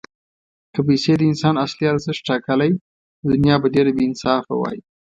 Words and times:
که 0.73 0.79
پیسې 0.87 1.11
د 1.17 1.21
انسان 1.31 1.55
اصلي 1.65 1.85
ارزښت 1.93 2.21
ټاکلی، 2.29 2.71
نو 3.21 3.25
دنیا 3.33 3.55
به 3.61 3.67
ډېره 3.75 3.91
بېانصافه 3.97 4.53
وای. 4.57 4.77